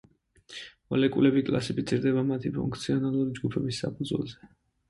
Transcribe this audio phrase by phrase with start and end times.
[0.93, 4.53] მოლეკულები კლასიფიცირდება მათი ფუნქციონალური ჯგუფების საფუძველზე.